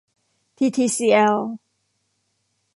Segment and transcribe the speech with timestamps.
[0.57, 1.35] ทีทีซีแอล